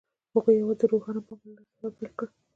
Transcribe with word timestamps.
هغوی 0.33 0.55
یوځای 0.61 0.77
د 0.79 0.83
روښانه 0.91 1.21
بام 1.25 1.39
له 1.45 1.49
لارې 1.57 1.67
سفر 1.71 1.91
پیل 1.97 2.11
کړ. 2.17 2.27